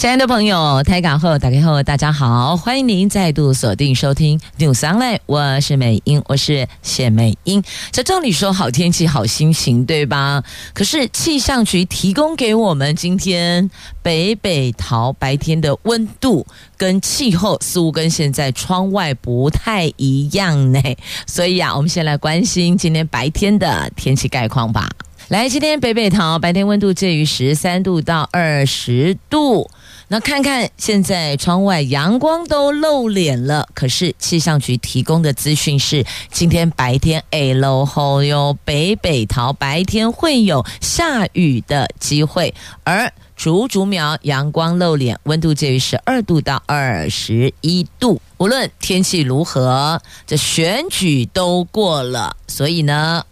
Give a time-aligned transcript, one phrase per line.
[0.00, 7.62] 亲爱的朋友，台港后打开后，大家好，欢迎您再度锁定收听 News Online，我是美英，我是谢美英。
[7.92, 10.42] 这照理说好天气好心情，对吧？
[10.72, 13.70] 可是气象局提供给我们今天
[14.02, 16.46] 北北桃白天的温度
[16.78, 20.80] 跟气候似乎跟现在窗外不太一样呢，
[21.26, 24.88] 所以啊，我们先来关心今天白天的天气概况吧。
[25.28, 29.70] 来，今天北北桃白天温度介于十三度到二十度。
[30.12, 48.20] 那看看现在窗外阳光都露脸了，可是气象局提供的资讯是，今天白天哎喽吼哟，北北桃白天会有下雨的机会，而竹竹苗阳光露脸，温度介于十二度到二十一度。
[48.38, 53.24] 无论天气如何，这选举都过了，所以呢，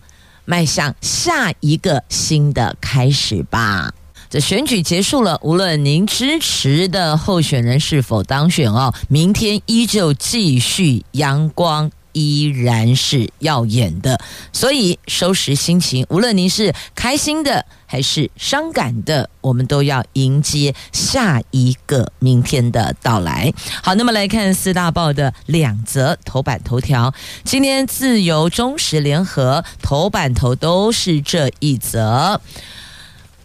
[0.45, 3.93] 迈向下一个新的开始吧。
[4.31, 14.21] 这选举结束了，无论您支持的候选人是否当选哦，明天依旧继续阳光依然是耀眼的，
[14.53, 23.51] 所以收拾心情，无论您是开心的还是伤感的，我们都要迎接下一个明天的到来。
[23.83, 32.43] 好，那么来看四大报的两则头版头条，今天自由、中时、联合头版头都是这一则。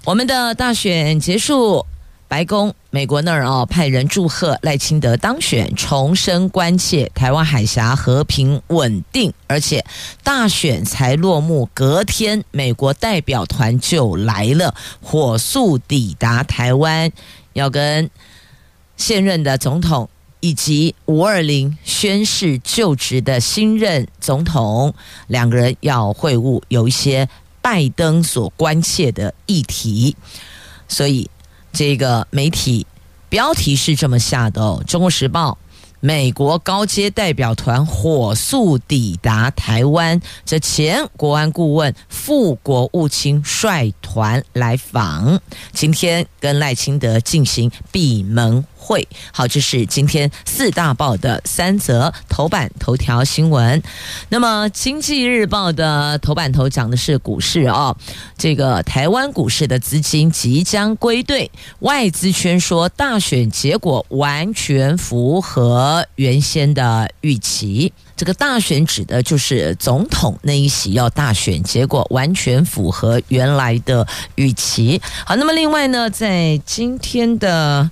[0.05, 1.85] 我们的大选结束，
[2.27, 9.85] 白宫美国那儿哦派人祝贺赖清德当选，重申关切台湾海峡和平稳定，而且
[10.21, 17.09] 大选才落幕，隔天美国代表团就来了，火速抵达台湾，
[17.53, 18.09] 要跟
[18.97, 20.09] 现任的总统
[20.41, 24.93] 以及五二零宣誓就职的新任总统
[25.27, 27.29] 两个人要会晤，有一些。
[27.63, 30.17] 拜登所关切的议题，
[30.89, 31.29] 所以
[31.71, 32.85] 这个媒体
[33.29, 35.51] 标题是这么下的哦，《中国时报》：
[36.01, 45.39] 美国高阶代表团火速抵达台湾，这前国安顾问、副国务卿率团来访，
[45.71, 49.07] 今天跟赖清德进行闭门会。
[49.31, 53.81] 好，这是今天四大报的三则头版头条新闻。
[54.27, 57.95] 那么，《经济日报》的头版头讲的是股市啊，
[58.37, 61.49] 这个台湾股市的资金即将归队，
[61.79, 67.93] 外资圈说大选结果完全符合原先的预期。
[68.17, 74.05] 这个大选指的就是总统那一席要大选，结果完全符合原来的
[74.35, 75.01] 预期。
[75.25, 77.89] 好，那么另外呢，在今天的。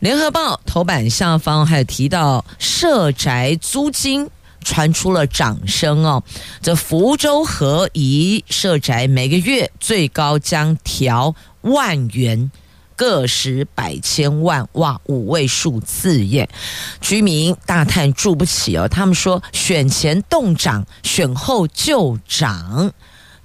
[0.00, 4.30] 联合报头版下方还有提到社宅租金
[4.62, 6.22] 传出了掌声哦，
[6.62, 12.48] 这福州和宜社宅每个月最高将调万元，
[12.94, 16.48] 个十百千万，哇，五位数字耶！
[17.00, 22.92] 居民大叹住不起哦，他们说选前动涨，选后就涨。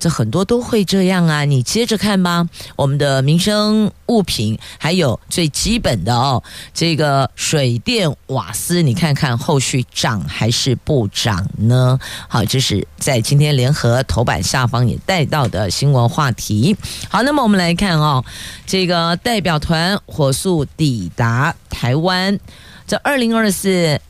[0.04, 2.46] 这很多都会这样啊，你接着看吧。
[2.76, 6.44] 我们的民生物品，还有最基本的哦，
[6.74, 11.98] 这个水电瓦斯，你看看后续涨还是不涨呢？
[12.28, 16.76] 好，这是在今天联合头版下方也带到的新闻话题。
[17.08, 18.26] 好，那么我们来看哦，
[18.66, 22.38] 这个代表团火速抵达台湾，
[22.86, 24.02] 这二零二四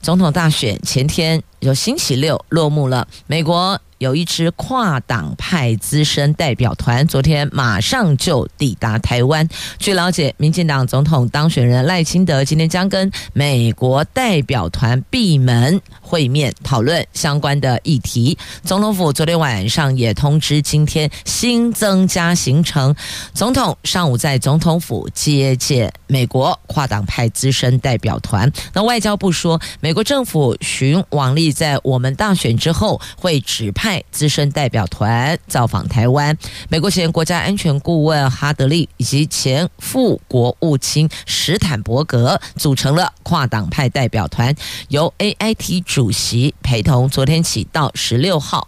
[0.00, 3.78] 总统大选前天，有星期六落幕了，美国。
[3.98, 9.48] 有一支跨党派资深代表团，昨天马上就抵达台湾。
[9.78, 18.36] 据了解，民进党总统当选人赖清德今天将跟美国代表团闭门会面，讨论相关的议题。
[18.62, 22.94] 总统府昨天晚上也通知，今天新增加行程。
[23.32, 28.52] 总统上午在总统府接见美国跨党派资深代表团。
[28.74, 33.85] 那外交部说，美国政府寻王力，在我们大选之后会指派。
[33.86, 36.36] 派资深代表团造访台湾，
[36.68, 44.52] 美国前国家安全顾问哈德利以及前副国务卿史坦伯格组成了跨党派代表团，
[44.88, 48.66] 由 AIT 主席陪同，昨天起到十六号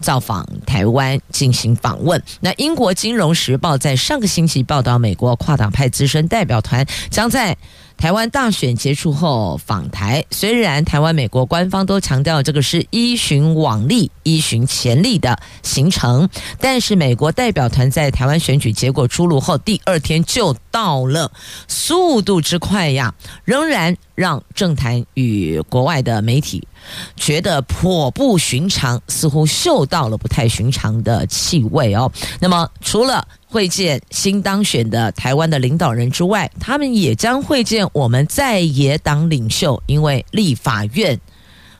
[0.00, 2.20] 造访台湾进行访问。
[2.40, 7.56] 那英国金融时报在上个星期报道，美国跨党派资深代表团将在
[8.02, 16.28] 台湾大选结束后访台，虽然台湾、美国官方都强调这个是依循往例、依循前例的行程，
[16.58, 21.30] 但是美国代表团在台湾选举结果出炉后第二天就到了，
[21.68, 23.14] 速度之快呀，
[23.44, 26.66] 仍然让政坛与国外的媒体
[27.14, 32.10] 觉得颇不寻常，似乎嗅到了不太寻常的气味哦。
[32.40, 41.20] 那么除了会见新当选的台湾的领导人之外，他们也将会见我们在野党领袖，因为立法院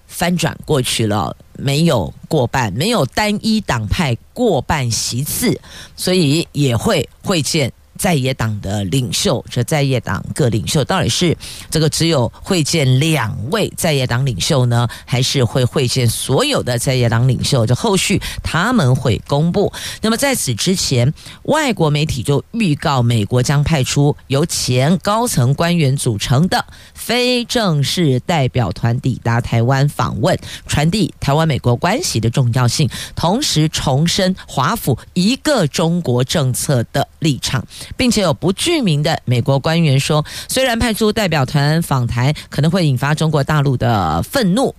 [0.07, 5.59] 翻转过去了，没有过半，没有单一党派过半席次，
[5.97, 7.73] 所以也会会见。
[8.03, 11.37] 在野党的领袖，这在野党各领袖到底是
[11.71, 17.65] 这个只有会见两位在野党领袖呢，还是会会见所有的在野党领袖？
[17.65, 19.73] 这后续他们会公布。
[20.01, 21.15] 那么在此之前，
[21.45, 37.65] 外国媒体就预告，美国将派出由前高层官员组成的非正式代表团抵达台湾访问，传递台湾美国关系的重要性，同时重申华府一个中国政策的立场。
[37.97, 44.75] 并且有不具名的美国官员说，虽然派出代表团访台可能会引发中国大陆的愤怒，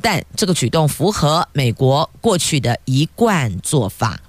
[0.00, 4.20] 但这个举动符合美国过去的一贯做法。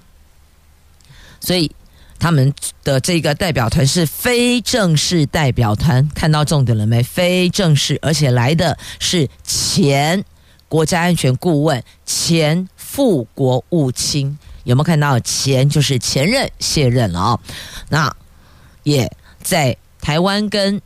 [1.40, 1.70] 所以
[2.18, 7.02] 他们的这个代表团是非正式代表团，看到重点了没？
[7.02, 10.24] 非正式，而且来的是前
[10.68, 14.38] 国家安全顾问、前副国务卿。
[14.62, 17.40] 有没有看到前就是前任卸任了哦？
[17.90, 18.16] 那
[18.84, 19.10] 也
[19.42, 20.80] 在台湾跟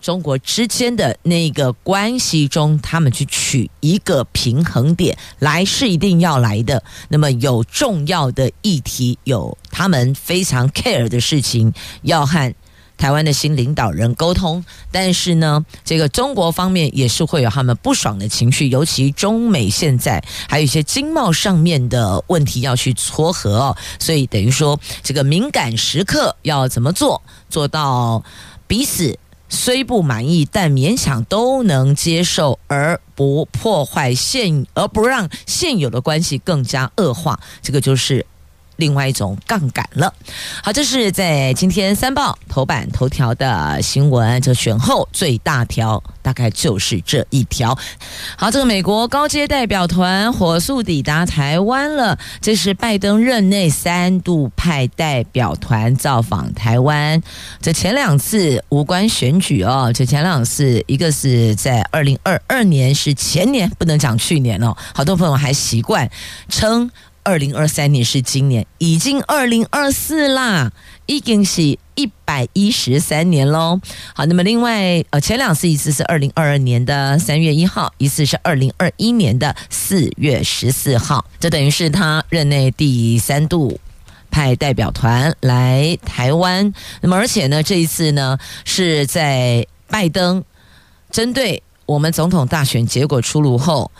[0.00, 6.84] 中国之间的那个关系中，他们去取一个平衡点来是一定要来的。
[7.08, 11.72] 那么有重要的议题，有他们非常 care 的事情
[12.02, 12.54] 要和。
[12.98, 14.62] 台湾的新领导人沟通，
[14.92, 28.22] 但是呢，这个中国方面也是会有他们不爽的情绪，尤其中美现在还有一些经贸上面的问题要去撮合哦，所以等于说这个敏感时刻要怎么做，做到
[28.66, 29.16] 彼此
[29.48, 38.26] 虽不满意，但勉强都能接受，而不破坏现，而不让现有的关系更加恶化，这个就是。
[38.78, 40.12] 另外一种杠杆了。
[40.62, 44.40] 好，这是在今天三报头版头条的新闻。
[44.40, 47.76] 这选后最大条大概就是这一条。
[48.36, 52.16] 好，这个美国高阶代表团火速抵达台湾了。
[52.40, 57.20] 这是拜登任内三度派代表团造访台湾。
[57.60, 64.76] 这前两次无关选举哦，这前两次一个是在二零二二年，是前年，不能讲去年哦。
[64.94, 66.08] 好多朋友还习惯
[66.48, 66.88] 称。
[67.28, 70.72] 二零二三年是今年，已经二零二四啦，
[71.04, 73.78] 已经是一百一十三年喽。
[74.14, 83.78] 好，那么另外呃，前两次一次是二零二二年的三月一号，一次是二零二一年的四月十四号，这等于是他任内第三度
[84.30, 86.72] 派代表团来台湾。
[87.02, 90.42] 那么而且呢，这一次呢是在拜登
[91.10, 93.90] 针对我们总统大选结果出炉后。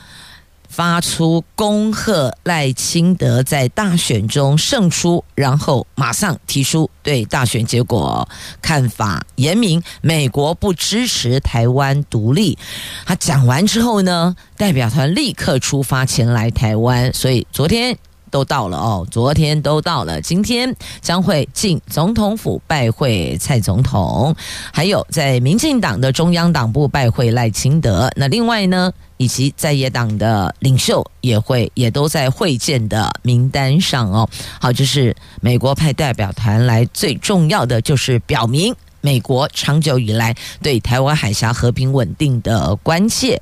[0.69, 8.29] 发出恭贺赖清德在大选中胜出，然后马上提出对大选结果
[8.63, 12.57] 看法严明，美国不支持台湾独立。
[13.05, 17.99] 他讲完之后呢，代表团立刻出发前来台湾，所以昨天。
[18.31, 24.35] 都到了哦，昨天都到了，今天将会进总统府拜会蔡总统，
[24.73, 28.11] 还有在民进党的中央党部拜会赖清德。
[28.17, 34.29] 那另外呢，以及在野党的领袖也会也都在会见的名单上哦。
[34.61, 38.75] 好，就是美国派代表团来，最重要的就是表明
[39.09, 43.41] 美国长久以来对台湾海峡和平稳定的关切。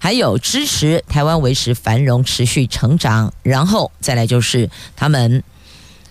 [0.00, 5.44] 还有支持台湾维持繁荣、持续成长，然后再来就是他们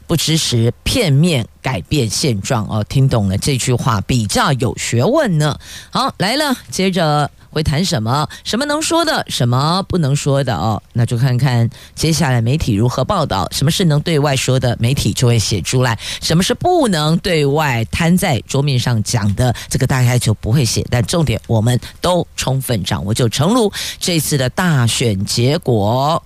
[0.08, 2.82] 不支持片面改变现状哦。
[2.88, 5.60] 听懂了这句话比较有学问呢。
[5.92, 7.30] 好，来了，接着。
[7.54, 8.28] 会谈什么？
[8.44, 9.24] 什么能说的？
[9.30, 10.56] 什么不能说的？
[10.56, 13.48] 哦，那就看看接下来媒体如何报道。
[13.52, 20.86] 什么是能对外说的，媒体就会写出来；什么是不能对外摊在桌面上讲的，这个大概就不会写。
[20.90, 23.14] 但重点我们都充分掌握。
[23.14, 26.22] 就成如这次的大选结果。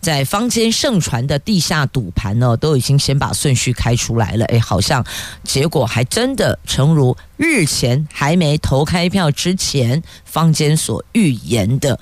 [0.00, 4.44] 在坊间盛传的地下赌盘呢，都已经先把顺序开出来了。
[4.46, 5.04] 诶，好像
[5.42, 11.98] 结果还真的诚如日前还没投开票之前，坊间所预言的，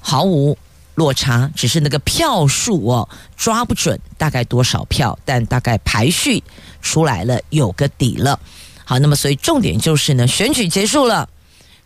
[0.00, 0.56] 毫无
[0.94, 6.42] 落差，只是那个票数哦抓不准，大概多少票，但大概排序
[6.80, 8.40] 出来了，有个底了。
[8.84, 11.28] 好，那么所以重点就是呢，选举结束了。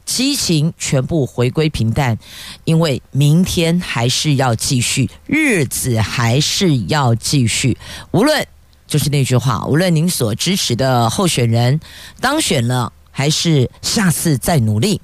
[0.05, 2.19] 激情全部回归平淡，
[2.65, 7.77] 因为明天还是要继续，日子还是要继续。
[8.11, 8.47] 无论
[8.87, 11.81] 就是那句话，无论您所支持的候选人
[12.21, 15.01] 当选了，还是下次再努力。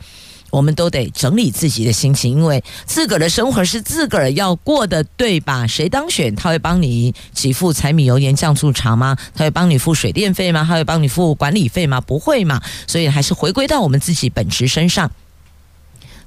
[0.50, 5.66] 我们都得整理自己的心情，因为自个儿的生活是自个儿要过的，对吧？
[5.66, 9.16] 谁当选，他会帮你给付柴米油盐酱醋茶吗？
[9.34, 10.64] 他会帮你付水电费吗？
[10.66, 12.00] 他会帮你付管理费吗？
[12.00, 12.62] 不会嘛？
[12.86, 15.10] 所以还是回归到我们自己本职身上。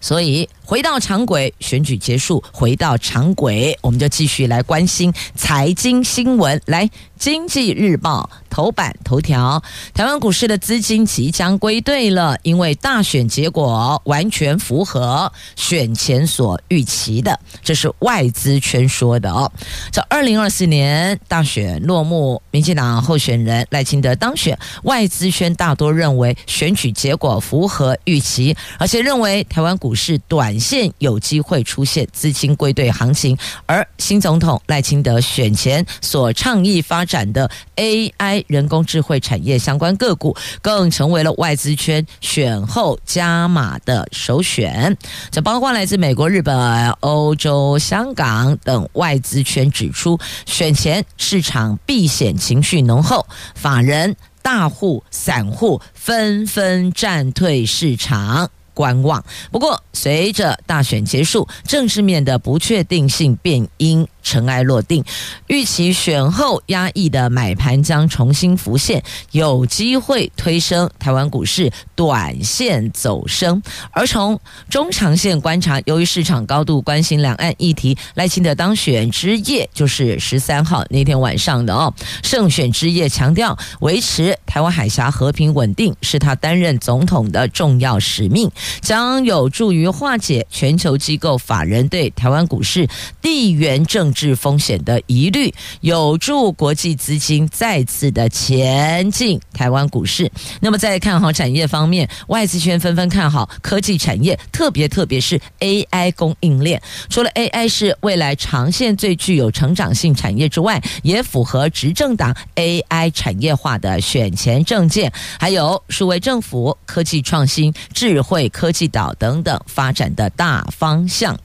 [0.04, 6.60] 所以回到常轨，选举结束，回到常轨，我们就继续来关心财经新闻。
[6.66, 6.88] 来，
[7.20, 9.64] 《经济日报》头版头条：
[9.96, 19.52] 台湾股市的资金即将归队了，因为大选结果完全符合选前所预期的，这是外资圈说的哦。
[19.92, 29.72] 这二零二四年大选落幕，民进党候选人赖清德当选，外资圈大多认为选举结果符合预期，而且认为台湾。
[29.82, 44.98] 股市短线有机会出现资金归队行情，而新总统赖清德选前所倡议发展的 AI 人工智慧产业相关个股，更成为了外资圈选后加码的首选。
[45.30, 58.50] 这包括来自美国、日本、欧洲、香港等外资圈指出，选前市场避险情绪浓厚，法人、大户、散户纷纷战退市场。
[58.74, 59.24] 观望。
[59.52, 65.04] 不过，随着大选结束，政治面的不确定性变因尘埃落定，
[65.48, 73.62] 预期选后压抑的买盘将重新浮现，有机会推升台湾股市短线走升。
[73.92, 88.50] 而从中长线观察，由于市场高度关心两岸议题，赖清德当选之夜就是十三号那天晚上的哦，胜选之夜强调维持台湾海峡和平稳定是他担任总统的重要使命，
[88.82, 92.88] 将有助于化解全球机构法人对台湾股市
[93.22, 100.32] 地缘政治风险的疑虑，有助国际资金再次的前进台湾股市。
[100.60, 106.82] 那么，在看好产业方面，外资圈纷纷看好科技产业，特别特别是 AI 供应链。
[107.10, 121.38] 除了 AI 是未来长线最具有成长性产业之外，也符合执政党 AI 产业化的选前政见，还有数位政府、科技创新、智慧科技岛等等发展的大方向。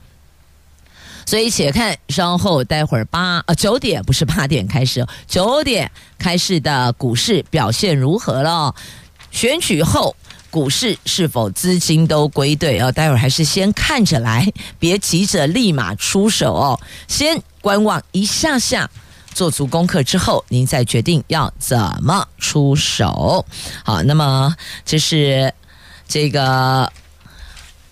[1.27, 8.73] 所以，且看稍后待会儿八呃九点不是八点开始，九点开始的股市表现如何了？
[9.33, 10.15] 选举后
[10.53, 12.93] 股市是否资金都归队哦？
[12.93, 18.89] 待会儿还是先看着来，别急着立马出手哦，先观望一下下，
[19.35, 23.45] 做足功课之后，您再决定要怎么出手。
[23.85, 24.55] 好，那么
[24.85, 25.53] 这是
[26.07, 26.91] 这个。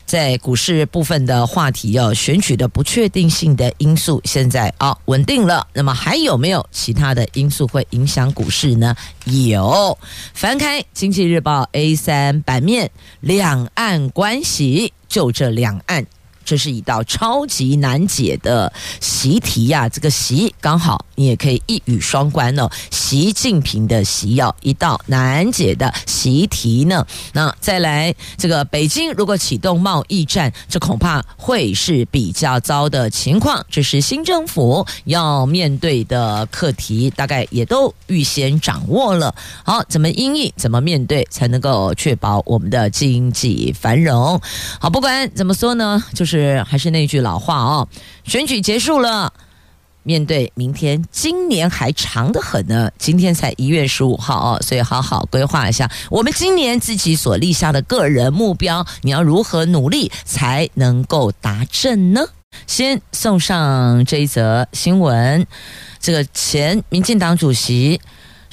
[0.06, 8.94] 在股市部分的话题要，选取的不确定性的因素现在啊稳定了，那么还有没有其他的因素会影响股市呢？
[9.24, 9.98] 有，
[10.34, 16.06] 翻开《经济日报》A 三版面，两岸关系，就这两岸。
[16.44, 22.68] 这是一道超级难解的习题呀、这个习刚好你也可以一语双关哦。
[22.90, 27.06] 习近平的习要一道难解的习题呢。
[27.32, 33.64] 那再来这个北京如果启动贸易战，这恐怕会是比较糟的情况。
[33.70, 39.34] 这是新政府要面对的课题，大概也都预先掌握了。
[39.64, 44.40] 好，怎么应应，怎么面对，才能够确保我们的经济繁荣？
[44.78, 46.33] 好，不管怎么说呢，就是。
[46.38, 47.88] 是还是那句老话哦，
[48.24, 49.32] 选举结束了，
[50.02, 52.90] 面对明天，今年还长得很呢。
[52.98, 62.22] 今天才一月十五号哦，所以好好规划一下我们今年自己所立下的个人目标，你要如何努力才能够达成呢？
[62.66, 65.46] 先送上这一则新闻，
[66.00, 68.00] 这个前民进党主席。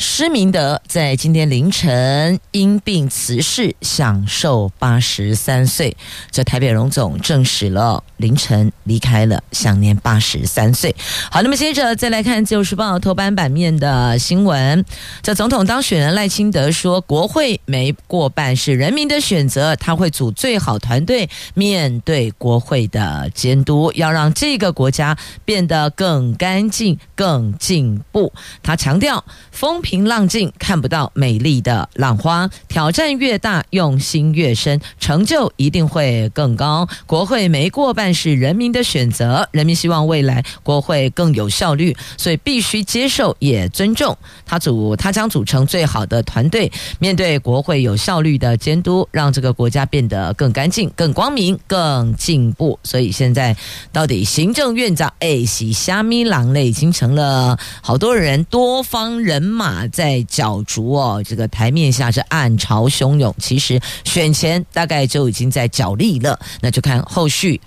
[0.01, 5.95] 施明德在今天凌晨因病辞世，享受八十三岁。
[6.31, 10.95] 这台北荣总证实了，凌晨离开了，享年八十三岁。
[11.29, 14.85] 好，那么接着再来看《自由时报》头版版面的新闻。
[15.21, 28.31] 这总统当选人赖清德说：“国会没过半是人民的选择，他会组最好团队面对国会的监督，要让这个国家变得更干净、更进步。”
[28.63, 36.87] 他强调：“风。”平浪静看不到美丽的浪花，挑战越大，用心越深，成就一定会更高。
[37.07, 44.17] 国会没过半是人民的选择，人民希望未来国会更有效率，所以必须接受也尊重。
[44.45, 52.77] 他组他将组成最好的团队，面对国会有效率的监督，让这个国家变得更干净、更光明、更进步。
[52.83, 53.55] 所以现在
[53.91, 61.23] 到底行政院长哎，是虾米郎嘞，已经成了好多人多方人马在角逐哦。
[61.25, 66.39] 这个台面下是暗潮汹涌，其实选前大概就已经在角力了。
[66.61, 67.59] 那就看后续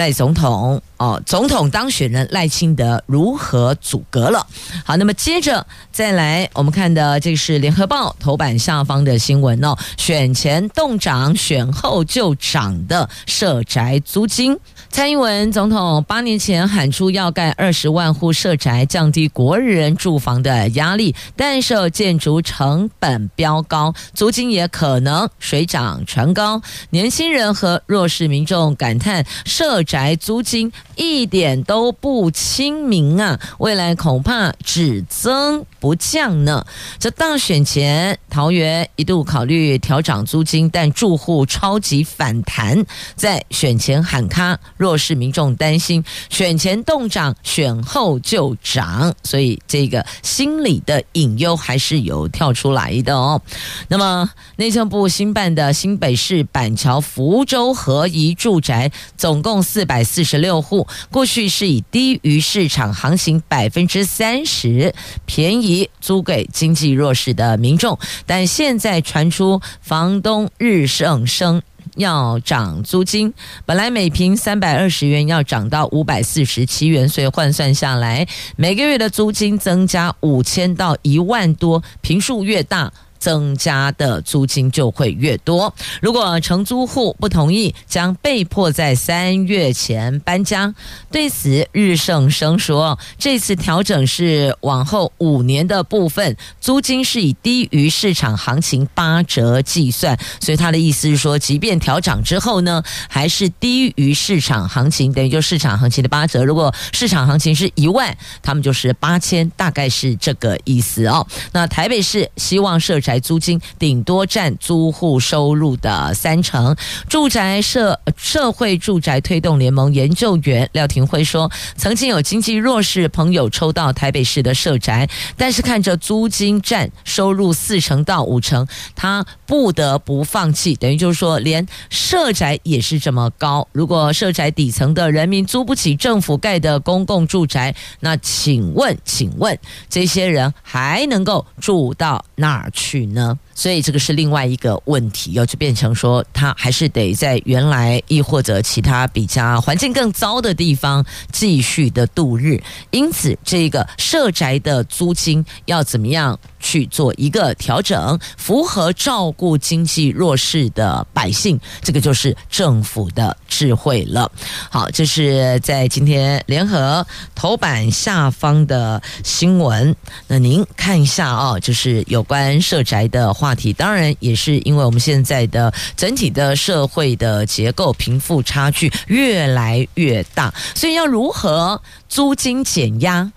[0.00, 4.46] 赖总统哦，总统当选人赖清德如何阻隔了。
[4.82, 14.58] 好，那么接着再来，我们看的这是联合报头版下方的新闻哦，选前动涨，选后就涨的社宅租金。
[14.92, 26.60] 蔡英文总统八年前喊出要盖二十万户社宅，降低国人住房的压力，但是建筑成本飙高，租金也可能水涨船高。
[26.90, 33.38] 年轻人和弱势民众感叹，社宅租金一点都不亲民啊！
[33.58, 36.66] 未来恐怕只增不降呢。
[36.98, 44.58] 这大选前，桃园一度考虑调涨租金，但住户超级反弹，在选前喊卡。
[44.80, 53.42] 弱势民众担心选前冻涨，选后就涨，所以这个心理的隐忧还是有跳出来的哦。
[53.88, 64.94] 那么内政部新办的新北市板桥福州合宜住宅，总共四百四十六户，过去是以低于市场行情百分之三十
[65.26, 71.60] 便宜租给经济弱势的民众，但现在传出房东日盛生。
[72.00, 73.32] 要涨租金，
[73.64, 78.26] 本来每平三百二十元，要涨到五百四十七元，所以换算下来，
[78.56, 85.72] 每个月的租金增加五千到一万多，平数越大，增加的租金就会越多。
[86.02, 90.74] 如果承租户不同意，将被迫在三月前搬家。
[91.12, 100.18] 对此，日盛生说：“这次调整是往后五年的部分，租金是以低于市场行情八折计算。
[100.40, 106.42] 所以他的意思是说，即便调涨之后呢，还是低于市场行情，等于就市场行情的八折。
[106.42, 111.26] 如果市场行情是一万，他们就是八千，大概是这个意思哦。
[111.52, 116.76] 那台北市希望社宅租金顶多占租户收入的三成。
[117.08, 130.76] 住宅社社会住宅推动联盟研究员廖廷辉说，曾经有经济弱势朋友抽到台北市的社宅，但是看着租金占收入四成到五成，他不得不放弃。
[130.76, 133.66] 等于就是说，连社宅也是这么高。
[133.72, 142.99] 如果社宅底层的人民租不起政府盖的公共住宅，那请问，请问这些人还能够住到哪儿去？
[143.06, 152.62] 呢，所以这个是另外一个问题，要就变成说，他还是得在原来亦或者其他比较环境更糟的地方继续的度日。
[152.90, 164.30] 因此，这个社宅的租金要怎么样去做一个调整，符合照顾经济弱势的百姓，这个就是政府的智慧了。
[164.70, 169.94] 好，这是在今天联合头版下方的新闻。
[170.28, 173.72] 那您看一下啊，就是有关社宅的话题。
[173.72, 183.32] 当然，也是因为我们现在的整体的社会的结构，贫富差距越来越大，所以要如何租金减压？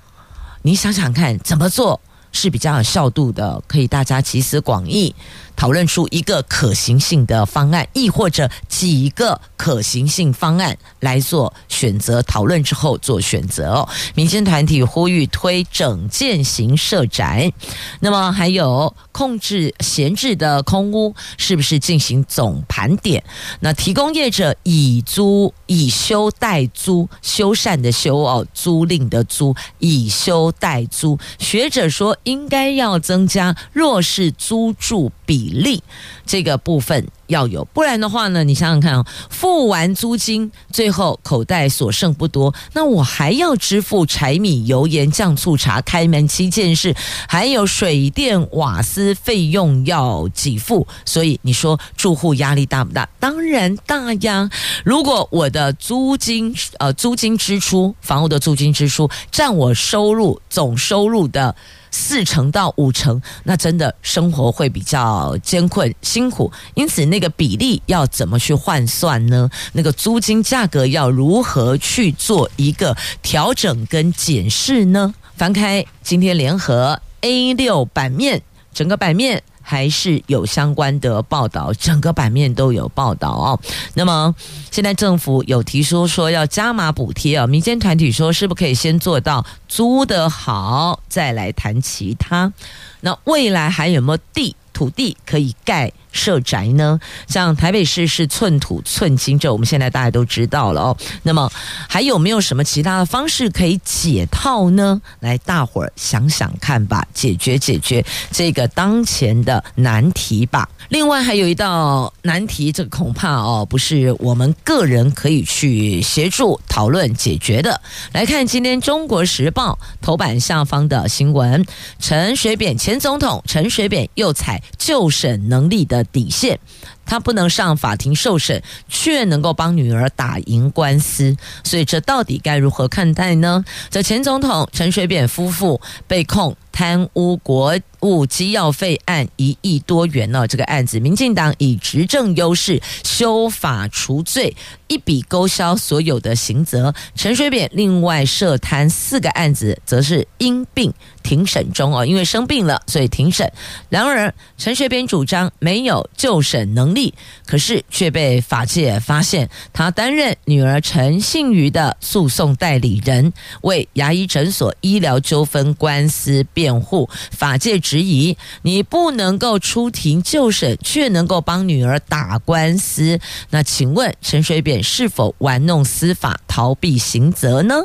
[0.62, 2.00] 你想想看，怎么做？
[2.34, 5.16] 是比较有效度的，可以大家集思广益。
[5.56, 12.22] 讨论出一个可行性的方案，亦或者几个可行性方案来做选择。
[12.24, 13.90] 讨论之后做选择哦。
[14.16, 17.52] 民间团体呼吁推整建型社宅，
[18.00, 23.24] 那么还有控制闲置的空屋，是不是进行总盘点？
[23.60, 31.18] 那提供业者以租以修代租，修缮的修哦，租赁的租，以修代租。
[31.40, 35.54] 学者说，应该要增加弱势租住比。
[35.54, 35.82] 例
[36.26, 46.96] 这个部分要有，不然的话呢，你想想看哦，付完租金，最后口袋所剩不多，那我还要支付柴米油盐酱醋茶、开门七件事，
[47.28, 53.08] 还有水电瓦斯费用要给付，所以你说住户压力大不大？
[53.20, 54.50] 当然大呀！
[54.84, 61.56] 如果我的租金呃租金支出，房屋的租金支出占我收入总收入的。
[61.94, 69.48] 四成到五成，那真的生活会比较艰困辛苦，因此那个比例要怎么去换算呢？
[69.74, 75.14] 那个租金价格要如何去做一个调整跟检视呢？
[75.38, 78.42] 翻开今天联合 A 六版面，
[78.74, 83.60] 整个版面还是有相关的报道，整个版面都有报道哦。
[83.96, 84.36] 那么
[84.70, 92.52] 现在政府有提出说要加码补贴啊，民间团体说是不是可以先做到租得好，再来谈其他？
[93.00, 95.92] 那未来还有没有地土地可以盖？
[96.14, 96.98] 社宅呢？
[97.28, 100.98] 像台北市是寸土寸金，这我们现在大家都知道了哦。
[101.24, 101.52] 那么
[101.90, 105.02] 还有没有什么其他的方式可以解套呢？
[105.20, 110.70] 来，大伙儿想想看吧，解决解决这个当前的难题吧。
[110.90, 117.82] 另外还有一道难题，这恐怕哦不是我们个人可以去协助讨论解决的。
[118.12, 121.66] 来看今天《中国时报》头版下方的新闻：
[122.00, 126.60] 陈水扁前总统陈水扁又踩就审能力的底线，
[127.06, 133.64] 他不能上法庭受审，却能够帮女儿打赢官司，所以这到底该如何看待呢？
[133.90, 144.56] 这前总统陈水扁夫妇被控贪污国务机要费案一亿多元呢，这个案子，民进党以执政优势修法除罪，
[144.88, 146.94] 一笔勾销所有的刑责。
[147.16, 153.50] 陈水扁另外涉贪四个案子，则是因病庭审中哦，因为生病了，所以庭审。
[153.90, 157.14] 然而，陈水扁主张没有就审能力，
[157.46, 167.10] 可是却被法界发现，他担任女儿陈信瑜的诉讼代理人，为牙医诊所医疗纠纷官司辩护。
[167.32, 173.20] 法界质疑，你不能够出庭就审，却能够帮女儿打官司。
[173.50, 177.76] 那请问陈水扁是否玩弄司法，逃避刑责呢？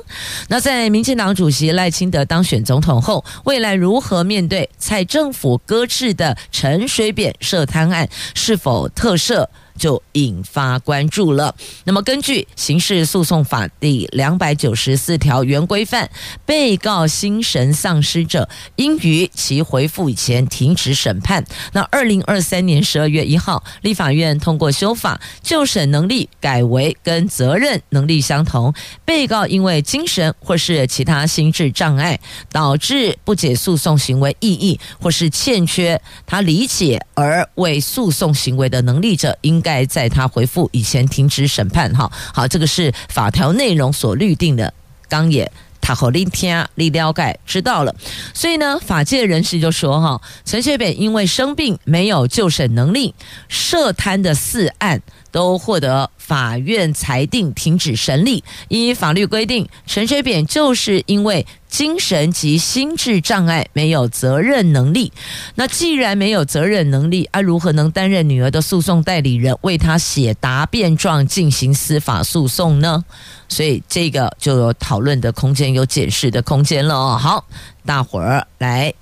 [0.49, 8.09] 那在民进党主席赖清德当选总统后，未来如何面对蔡政府搁置的陈水扁涉贪案？
[8.35, 9.49] 是否特色？
[9.79, 11.55] 就引发关注了。
[11.85, 16.11] 那么，根据刑事诉讼法第两百九十四条原规范，
[16.45, 21.45] 被告心神丧失者，应于其回复以前停止审判。
[21.73, 28.75] 那二零二三年十二月一号，立法院通过修法，就审能力改为跟责任能力相同。
[29.05, 32.19] 被告因为精神或是其他心智障碍，
[32.51, 39.68] 导致不解诉讼行为意义，或是欠缺他理解而为诉讼行为的能力者，应该。
[39.69, 44.73] 该在他回复以前停止审判，哈，好，这个是法条内容所律定的。
[45.11, 47.95] 刚也他和林天立了盖知道了，
[48.33, 53.15] 所以呢，法界人士就说，哈，陈水扁因为生病没有就审能力，
[53.49, 58.43] 涉贪的四案都获得法院裁定停止审理。
[58.69, 61.47] 依法律规定，陈水扁就是因为。
[61.69, 65.13] 精神及心智障碍，没有责任能力。
[65.55, 73.05] 那既然没有责任能力，啊，如何能担任女儿的诉讼代理人，为她写答辩状进行司法诉讼呢？
[73.51, 77.19] 所以这个就有讨论的空间，有解释的空间了哦。
[77.21, 77.45] 好，
[77.85, 78.95] 大伙儿来。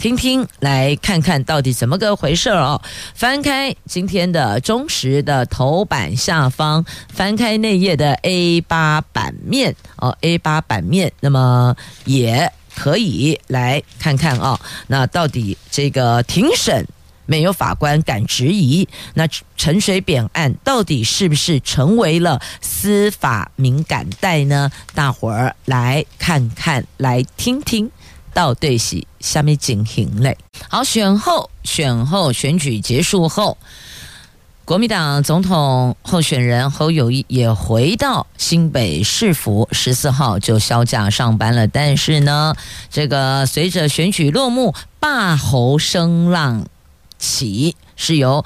[0.00, 2.80] 听听，来看看到底怎么个回事哦。
[3.14, 6.82] 翻开今天的中时的头版下方，
[7.12, 14.58] 翻开内页的 A 八版面哦，A 八版面，那么也可以来看看哦。
[14.86, 16.88] 那到底这个庭审
[17.26, 24.70] 没有法官敢质疑，那陈水扁案到底是不是成为了司法敏感带呢？
[24.94, 27.90] 大伙儿来看看，来听听。
[28.32, 30.36] 到对戏下面进行嘞。
[30.68, 33.58] 好，选后选后选举结束后，
[34.64, 41.66] 国民党总统候选人侯友谊也回到新北市府，十四号就休假上班了。
[41.66, 42.54] 但是呢，
[42.90, 46.66] 这个随着选举落幕，罢侯声浪
[47.18, 48.44] 起，是由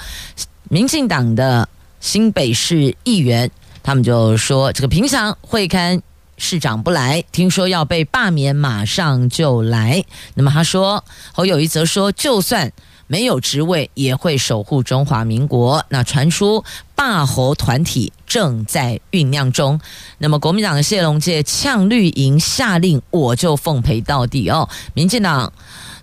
[0.70, 1.68] 民进党的
[2.01, 3.51] 新北市议员，
[3.83, 6.03] 他们就说这个平常会看。
[6.37, 10.05] 市长不来，听说要被罢免，马上就来。
[10.35, 12.73] 那么他说，侯友谊则说，就算
[13.07, 15.85] 没有职位，也会守护中华民国。
[15.88, 19.81] 那传出罢侯团体正在酝酿中。
[20.18, 24.68] 那么国民党的谢龙介呛绿营下令，我就奉陪到底哦。
[24.94, 25.53] 民进党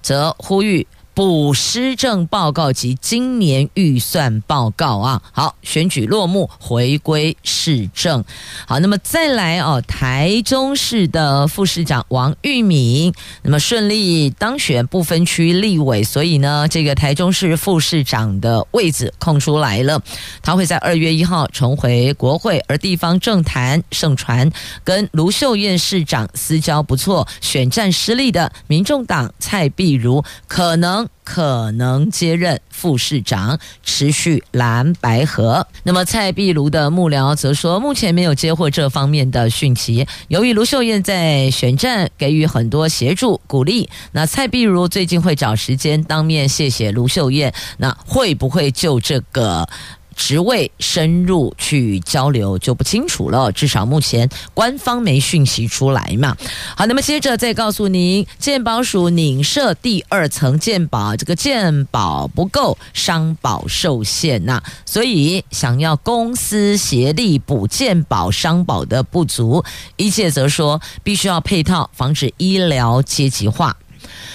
[0.02, 0.88] 则呼吁。
[1.14, 8.24] 补施政报告及今年预算报告啊，好，选举落幕，回归市政。
[8.66, 20.02] 好，那么再来哦，台中市的副市长王玉敏，那么顺利当选不分区立委，所以呢，这个台中市副市长的位置空出来了。
[20.42, 24.50] 他会在二月一号重回国会，而地方政坛盛传
[24.86, 31.01] 跟卢秀燕市长私交不错，选战失利的民众党蔡壁如可能。
[31.24, 35.68] 可能接任副市长，持续蓝白河。
[35.84, 40.08] 那么蔡壁如的幕僚则说，目前没有接获这方面的讯息。
[40.28, 49.68] 由于卢秀燕在选战给予很多协助鼓励，那蔡壁如最近会找时间当面谢谢卢秀燕，那会不会就这个？
[50.22, 56.38] 职位深入去交流就不清楚了，至少目前官方没讯息出来嘛。
[56.78, 69.66] 好，那么接着再告诉您，健保署拟设第二层健保，这个健保不够，商保受限呐、所以想要公私协力补健保商保的不足，
[69.98, 73.76] 一切则说必须要配套，防止医疗阶级化。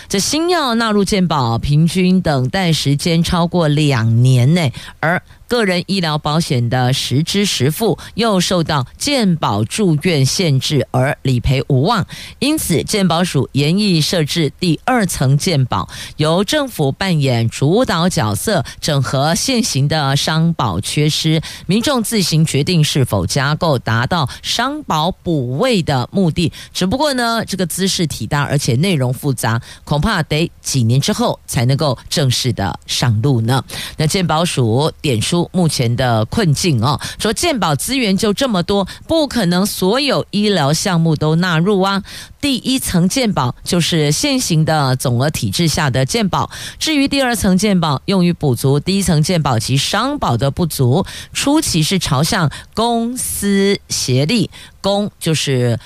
[0.09, 12.05] 这新药纳入健保，平均等待时间超过两年内，而个人医疗保险的实支实付又受到健保住院限制而理赔无望，
[12.41, 26.53] 因此健保署研议设置第二层健保，由政府扮演主导角色，整合现行的商保缺失，民众自行决定是否加购，达到商保补位的目的。
[26.73, 33.65] 只不过呢，这个姿势体大，而且内容复杂，恐怕得几年之后才能够正式的上路呢。
[33.97, 35.37] 那健保署点出。
[35.53, 42.03] 目前的困境哦，说健保资源就这么多，不可能所有医疗项目都纳入啊。
[42.41, 55.79] 第一层健保就是现行的总额体制下的健保，至于第二层健保用于补足第一层健保及商保的不足，初期是朝向公私协力，公就是。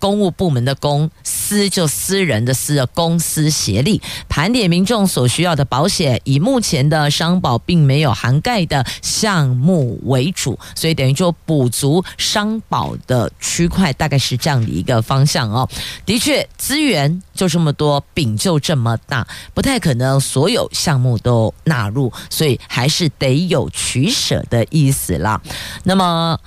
[0.00, 15.68] 公务部门的公，私就私人的私的，公私协力盘点民众所需要的保险，以目前的商保并没有涵盖的项目为主，所以等于就补足商保的区块，大概是这样的一个方向哦。
[16.06, 25.40] 的确，资源就这么多，饼就这么大，不太可能所有项目都纳入，所以还是得有取舍的意思啦。
[25.84, 26.40] 那么。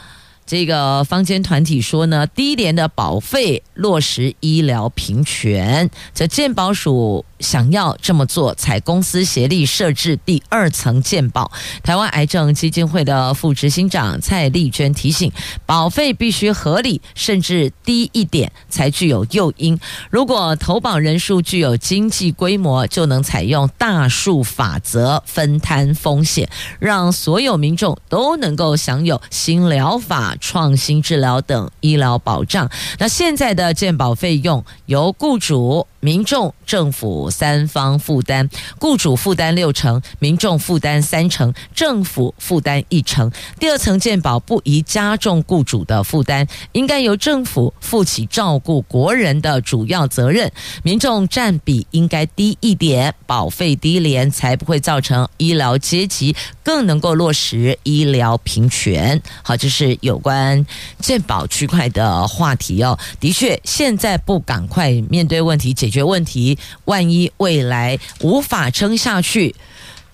[0.45, 7.25] 这个坊间团体说呢，低廉的保费落实医疗平权，这健保署。
[7.39, 11.51] 想要这么做，采公司协力设置第二层健保。
[11.83, 15.29] 台湾癌症基金会的副执行长蔡丽娟提醒，
[15.65, 19.77] 保费必须合理，甚至低一点才具有诱因。
[20.09, 26.47] 如果投保人数具有经济规模，就能采用大数法则分摊风险，
[26.79, 32.69] 让所有民众都能够享有新疗法、创新治疗等医疗保障。
[32.99, 35.87] 那现在的健保费用由雇主。
[36.03, 43.31] 民众、政府三方负担，雇主负担六成，民众负担三成，政府负担一成。
[43.57, 50.51] 第二层健保不宜加重雇主的负担，应该由政府负起照顾国人的主要责任，
[50.83, 59.21] 民众占比应该低一点，保费低廉，才不会造成医疗阶级，更能够落实医疗平权。
[59.41, 60.65] 好，这是有关
[60.99, 62.99] 健保区块的话题哦。
[63.21, 65.92] 的确，现在不赶快面对问题解。
[65.93, 69.53] 解决问题，万一未来无法撑下去，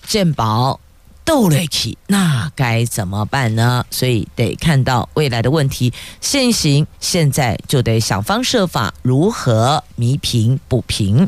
[0.06, 0.78] 健保
[1.24, 3.86] 斗了起，那该怎么办呢？
[3.90, 5.90] 所以得看到未来的问题，
[6.20, 11.26] 现行现在就得想方设法如何弥平补平。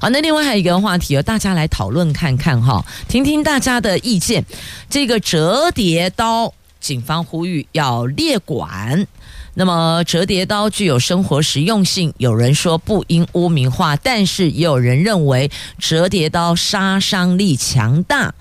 [0.00, 4.44] 好，那另外还有一个话题，由大家来讨论看看哈，听听大家的意见。
[4.90, 9.06] 这个折叠刀，警方呼吁要列管。
[9.54, 18.34] 那么折叠刀具有生活实用性，有人说不应污名化，但是也有人认为折叠刀杀伤力强大，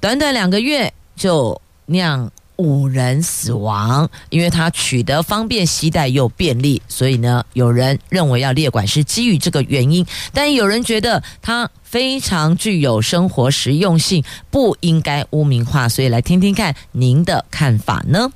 [0.00, 11.70] 短短两个月就酿五人死亡，因为它取得方便、携带又便利，所以呢，有人认为要列管是基于这个原因，但有人觉得它。
[11.88, 18.30] 非常具有生活实用性，不应该污名化，所以来听听看您的看法呢？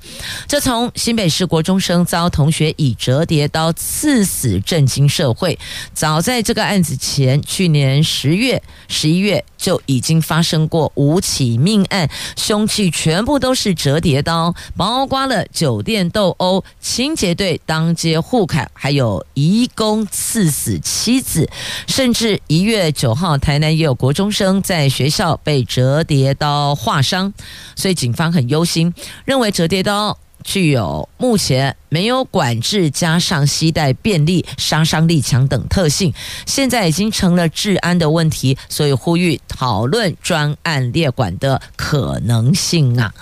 [0.49, 5.59] 这从新北市国中生遭同学以折叠刀刺死震惊社会。
[5.93, 21.51] 早在这个案子前，去年十月、十一月就已经发生过五起命案，凶器全部都是折叠刀，包括了酒店斗殴、清洁队当街互砍，还有移工刺死妻子，
[21.87, 23.37] 甚至一月九号。
[23.43, 27.35] 台南也有国中生在学校被折叠刀划伤，
[27.75, 36.15] 所以警方很忧心，认为折叠刀具有目前没有管制，加上携带便利、杀伤力强等特性，
[36.47, 43.13] 现在已经成了治安的问题，所以呼吁讨论专案列管的可能性啊。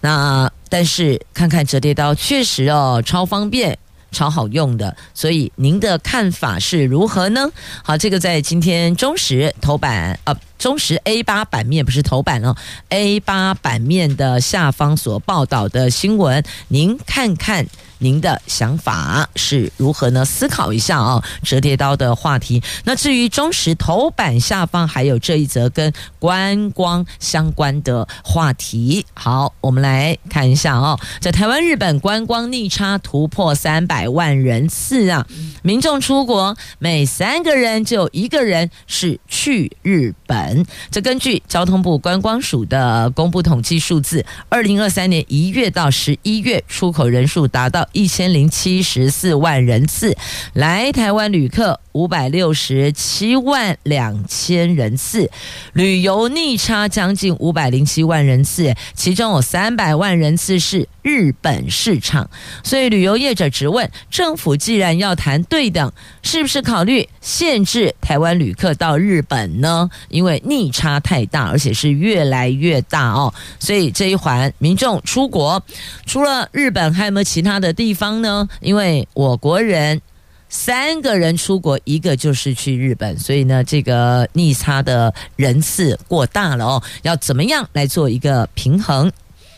[0.00, 3.78] 那但是看看折叠刀，确实哦，超方便。
[4.16, 7.52] 超好用的，所以您的看法是如何呢？
[7.84, 12.56] 好，这个在今天中时头版啊，中时 A 八版面不是头版哦
[12.88, 17.66] ，A 八版面的下方所报道的新闻，您看看。
[17.98, 20.24] 您的想法是如何呢？
[20.24, 22.62] 思考一下啊，折叠刀的话题。
[22.84, 29.06] 那至于中时头版下方还有这一则跟观光相关的话题。
[29.14, 35.26] 好，我们来看一下啊，在台湾日本观光逆差突破三百万人次啊，
[35.62, 40.66] 民众出国每三个人就有一个人是去日本。
[40.90, 47.85] 这根据交通部观光署的公布统计数字，二零二三年一月到十一月出口人数达到。
[47.92, 50.16] 一千零七十四万人次
[50.52, 55.30] 来台湾旅客五百六十七万两千人次，
[55.72, 62.28] 旅游逆差将近五百零七万人次，其中有三百万人次是日本市场。
[62.62, 65.90] 所以旅游业者质问政府，既然要谈对等，
[66.22, 69.88] 是不是考虑限制台湾旅客到日本呢？
[70.10, 73.32] 因为逆差太大，而且是越来越大哦。
[73.58, 75.62] 所以这一环民众出国，
[76.04, 78.48] 除了日本，还有没有其他的地方呢？
[78.60, 80.00] 因为我国人。
[80.48, 86.82] 三个人出国，一个就是去日本，所以呢，这个逆差的人次过大了哦。
[87.02, 89.10] 要怎么样来做一个平衡？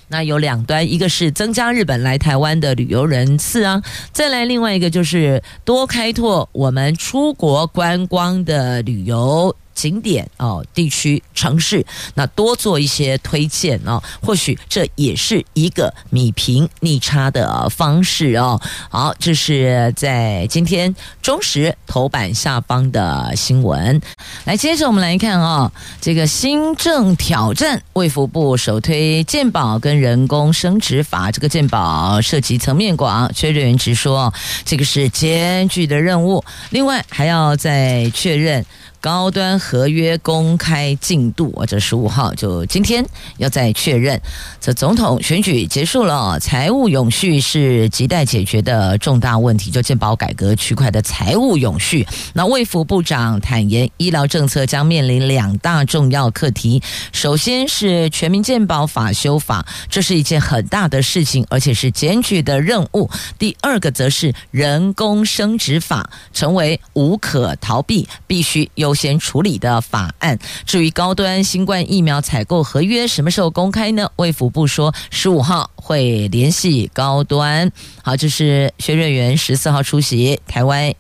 [0.08, 3.82] 那有两端，一个是增加日本来台湾的旅游人次啊，
[4.14, 9.54] 再来另外一个就是多开拓我们出国观光的旅游。
[9.78, 18.60] 景点哦，地区城市，那多做一些推荐哦，或许这也是一个米平逆差的方式哦。
[18.90, 24.00] 好，这是在今天中时头版下方的新闻。
[24.44, 38.66] 来，接着我们来看啊、哦，这个新政挑战卫福部首推健保跟人工生殖法，这个健保涉及层面广，薛瑞元直说这个是艰巨的任务，另外还要再确认。
[39.00, 43.04] 高端合约公开进度，这十五号就今天
[43.36, 44.20] 要再确认。
[44.60, 52.04] 这总统选举结束了，财务永续是亟待解决的重大问题，就健保改革区块的财务永续。
[52.34, 56.82] 那卫福部长坦言，医疗政策将面临两大重要课题，
[57.12, 63.08] 首先是全民健保法修法，这是一件很大的事情，而且是艰巨的任务。
[63.38, 68.87] 第二个则是人工生殖法，成为无可逃避，必须有。
[68.88, 70.38] 优先处理的法案。
[70.64, 74.10] 至于高端新冠疫苗采购合约什么时候公开呢？
[74.16, 77.70] 卫福部说十五号会联系高端。
[78.02, 80.94] 好，这是薛瑞元十四号出席台湾。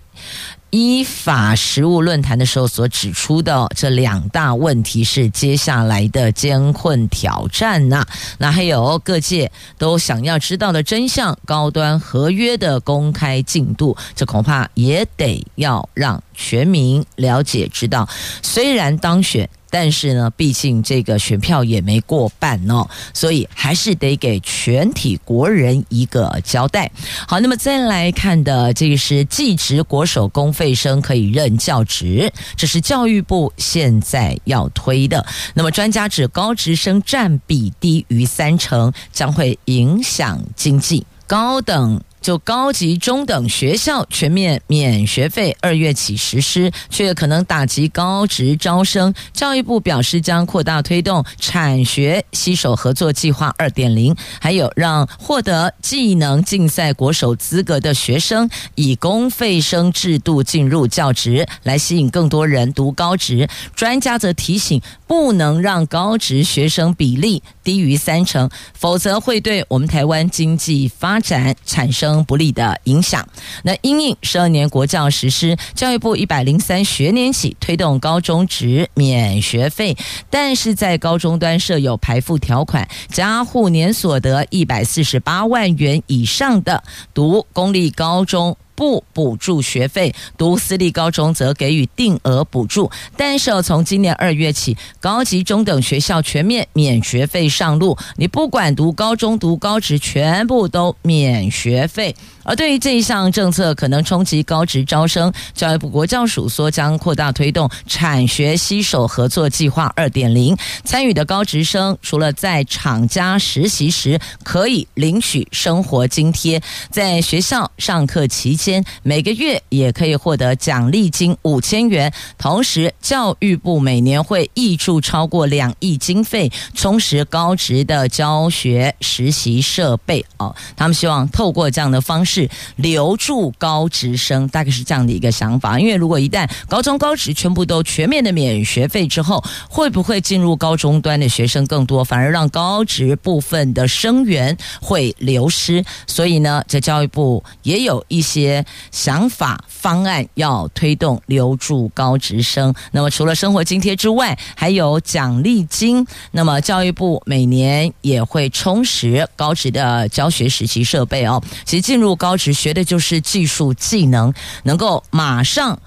[0.70, 8.06] 依法实务论坛的时候所指出的这两大问题是接下来的艰困挑战呐、
[8.38, 18.08] 那还有各界都想要知道的真相，高端合约的公开进度，这恐怕也得要让全民了解知道。
[18.42, 19.48] 虽然当选。
[19.70, 26.90] 但是呢，毕竟这个选票也没过半哦，所以还是得给全体国人一个交代。
[27.26, 35.24] 好，那么再来看的这个是技职国手公费生可以任教职，这是教育部现在要推的。
[35.54, 41.06] 那么专家指高职生占比低于三成，将会影响经济。
[41.26, 42.00] 高等。
[42.20, 49.14] 就高级中等学校全面免学费，二月起实施，却可能打击高职招生。
[49.32, 63.48] 教育部表示将扩大推动产学携手合作计划二点零，还有让获得技能竞赛国手资格的学生以公费生制度进入教职，来吸引更多人读高职。
[63.74, 72.24] 专家则提醒，不能让高职学生比例低于三成，否则会对我们台湾经济发展产生。
[72.24, 73.28] 不利的影响。
[73.64, 79.96] 那因应十二年国教实施，教育部一百零三学年起推动高中职免学费，
[80.30, 88.56] 但是在高中端设有排富条款，家户年所得一百四十八万元以上的读公立高中。
[88.78, 92.88] 不补助学费，读私立高中则给予定额补助。
[93.16, 102.14] 但是从今年二月起，高级中等学校全面免学费上路，你不管读高中、读高职，全部都免学费。
[102.44, 116.62] 而对于这一项政策可能冲击高职招生，教育部国教署说将扩大推动产学携手合作计划二点零，参与的高职生除了在厂家实习时可以领取生活津贴，
[116.92, 118.67] 在学校上课期间。
[118.68, 122.12] 千，每个月也可以获得奖励金五千元。
[122.36, 130.22] 同时，教育部每年会挹注超过两亿经费，充实高职的教学实习设备。
[130.36, 132.46] 哦，他们希望透过这样的方式
[132.76, 135.80] 留住高职生，大概是这样的一个想法。
[135.80, 145.82] 因为如果一旦高中高职全部都全面的免学费之后，会不会进入高中端的学生更多，反而让高职部分的生源会流失？
[146.06, 148.57] 所以呢，在教育部也有一些
[148.90, 152.74] 想法方案要推动留住高职生。
[152.92, 156.06] 那么除了生活津贴之外，还有奖励金。
[156.30, 161.42] 那么教育部每年也会充实高职的教学实习设备哦。
[161.64, 164.32] 其实进入高职学的就是技术技能，
[164.62, 165.78] 能够马上。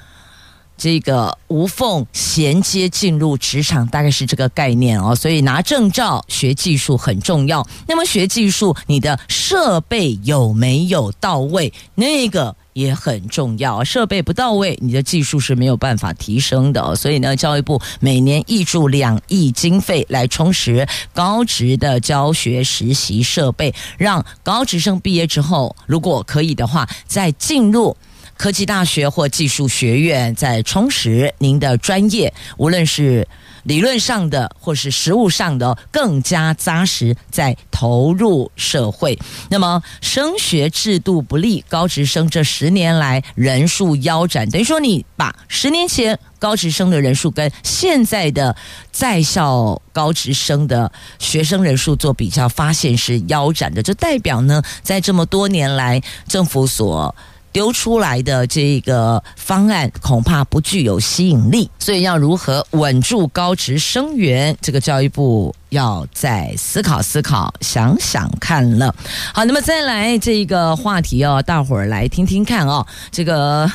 [0.77, 5.15] 这个无缝衔接进入职场，大概是这个概念哦。
[5.15, 7.67] 所以拿证照学技术很重要。
[7.87, 11.71] 那么学技术，你的设备有没有到位？
[11.93, 13.83] 那个也很重要。
[13.83, 16.95] 设备不到位，你的技术是没有办法提升的。
[16.95, 27.95] 所以呢，教育部每年挹注两亿经费来充实高职的教学实习设备，让高职生毕业之后，如果可以的话，再进入。
[28.37, 33.27] 科技大学或技术学院在充实您的专业，无论是
[33.63, 39.17] 理论上的或是实务上的，更加扎实，再投入社会。
[39.49, 48.55] 那么升学制度不利，高职生这十年来人数腰斩，等于说你把十年前高职生的人数跟现在的
[48.91, 53.83] 在校高职生的学生人数做比较，发现是腰斩的。
[53.83, 57.15] 这代表呢，在这么多年来政府所
[57.51, 68.93] 丢出来的这个方案恐怕不具有吸引力，所以要如何稳住高职生源，这个教育部要再思考思考，想想看了。
[69.33, 73.71] 好，那么再来这个话题哦，大伙儿来听听看哦，这个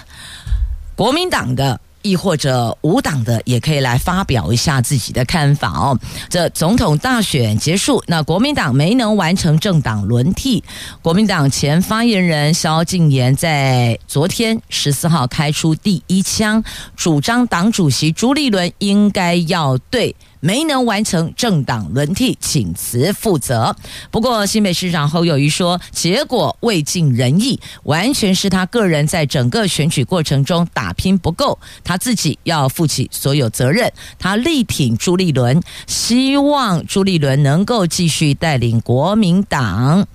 [0.94, 1.80] 国民党的。
[2.06, 5.98] 亦或者无党的也可以来发表一下自己的看法哦。
[6.28, 10.62] 这总统大选结束，那国民党没能完成政党轮替。
[11.02, 16.62] 国民党前发言人萧敬言在昨天十四号开出第一枪，
[16.94, 20.14] 主张党主席朱立伦应该要对。
[20.46, 23.74] 没能完成政党轮替，请辞负责。
[24.12, 33.92] 不过新北市长侯友谊说，结果未尽人意，完全是他个人在整个选举过程中打拼不够，他自己要负起所有责任。
[34.20, 40.06] 他力挺朱立伦，希望朱立伦能够继续带领国民党。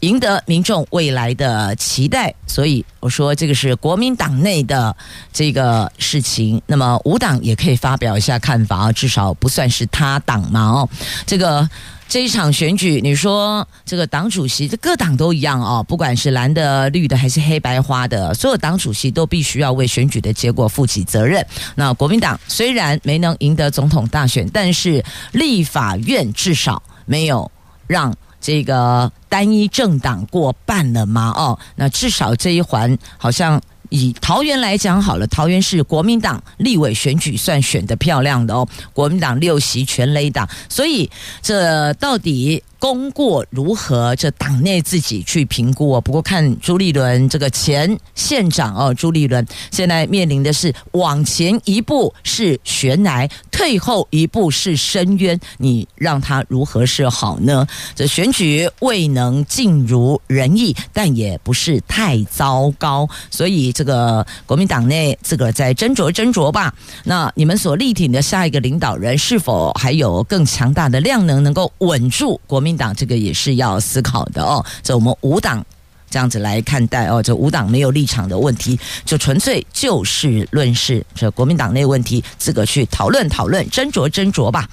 [0.00, 4.96] 赢得民众未来的期待，所以我说这个是国民党内的
[5.32, 6.60] 这个事情。
[6.66, 10.60] 那么无党也可以发表一下看法啊，至少不算是他党嘛。
[10.60, 10.88] 哦，
[11.26, 11.68] 这个
[12.08, 21.46] 这一场选举，你说这个党主席，这各党都一样哦，不管是蓝的、绿的还是黑白花的，所有党主席都必须要为选举的结果负起责任。
[21.74, 27.50] 那国民党虽然没能赢得总统大选，但是立法院至少没有
[27.86, 28.14] 让。
[28.40, 31.32] 这个单一政党过半了吗？
[31.36, 33.60] 哦，那至少这一环好像
[33.90, 41.10] 以桃园来讲好了，桃园是国民党立委选举算选的漂亮的哦，国民党六席全雷党，所以
[41.42, 42.62] 这到底？
[42.80, 44.16] 功过如何？
[44.16, 46.00] 这党内自己去评估哦。
[46.00, 55.38] 不过看朱立伦这个前县长哦，朱立伦现在面临的是往前一步是悬崖，退后一步是深渊。
[55.58, 57.66] 你让他如何是好呢？
[57.94, 63.06] 这选举未能尽如人意，但也不是太糟糕。
[63.30, 66.74] 所以这个国民党内自个儿再斟酌斟酌吧。
[67.04, 72.69] 那你们所力挺的下一个领导人是否还有更强大的量能，能够稳住国民？
[72.70, 75.64] 民党这个也是要思考的哦，这我们五党
[76.08, 84.68] 这样子来看待哦，这五党没有立场的问题，就纯粹就事论事，这国民党内问题自个去讨论讨论，斟酌斟酌吧。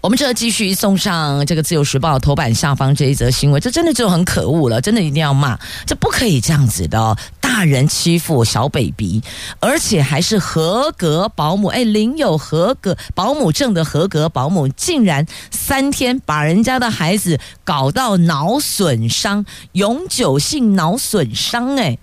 [0.00, 7.18] 我们这继续送上这个《自由时报》头版下方这一则新闻，这真的就很可恶了，真的一定要骂，这不可以这样子的哦。
[7.40, 9.20] 大人欺负小 baby，
[9.58, 21.98] 而且还是合格保姆，哎，领有合格保姆证的合格保姆，竟然三天把人家的孩子搞到脑损伤，永久性脑损伤，哎，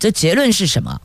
[0.00, 1.00] 这结论是什么？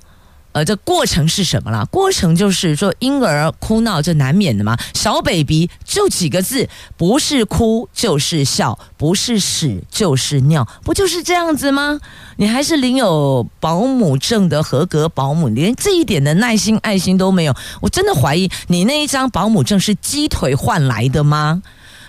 [0.66, 1.86] 这过程是什么啦？
[1.86, 4.78] 过程就是说，婴儿哭闹这难免的嘛。
[4.94, 12.00] 小 baby 就几个字，不是哭就是笑，不是屎就是尿，不就是这样子吗？
[12.38, 17.56] 你还是领有保姆证的合格保姆，连这一点的耐心、爱心都没有。
[17.82, 21.62] 我真的怀疑你那一张保姆证是鸡腿换来的吗？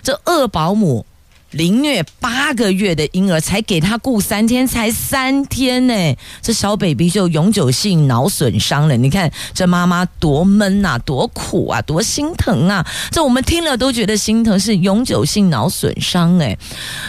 [0.03, 1.07] 这恶保姆。
[1.51, 8.97] 凌虐八个月的婴儿，才给他雇三天，才三天呢，这小 baby 就永久性脑损伤了。
[8.97, 12.87] 你看这妈妈多闷啊，多苦啊，多心疼啊！
[13.11, 16.57] 这我们听了都觉得心疼，是永久性脑损伤哎。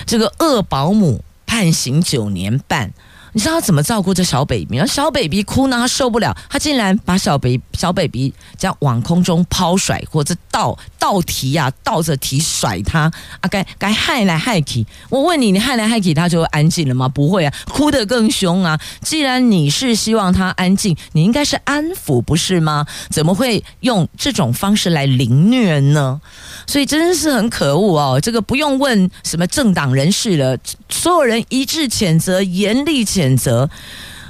[0.06, 2.92] 这个恶保姆判刑九年半。
[3.34, 4.86] 你知道他怎么照顾这小 baby？
[4.86, 13.48] 小 baby 哭呢，他受不了，他竟然把小 baby 小 baby 这样往空中抛甩，或者倒倒提呀，倒着提甩他啊！
[13.50, 17.08] 该该害来害去，我问你，你害来害去，他就会安静了吗？
[17.08, 18.80] 不会啊，哭得更凶啊！
[19.02, 22.86] 既然你是希望他安静，你应该是安抚，不是吗？
[23.10, 26.20] 怎么会用这种方式来凌虐呢？
[26.68, 28.20] 所以真的是很可恶哦！
[28.22, 30.58] 这个不用问什么政党人士了，
[30.90, 33.70] 所有人一致谴责，严厉谴责。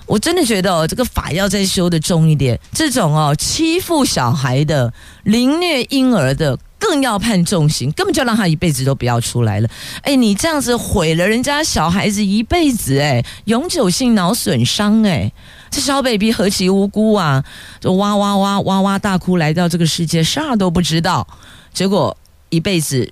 [0.07, 2.59] 我真的觉得哦，这个法要再修得重一点。
[2.73, 4.91] 这种哦欺负小孩的、
[5.23, 9.69] 凌虐婴儿的，更要判重刑，根本就让他一辈子都不要出来了。
[10.01, 15.31] 哎，你这样子毁了人家小孩子一辈子，哎，永久性脑损伤，哎，
[15.69, 17.45] 这小 baby 何其无辜啊！
[17.79, 21.25] 就哇哇哇哇哇大哭来到这个世界，啥都不知道，
[21.73, 22.17] 结果。
[22.51, 23.11] 一辈子，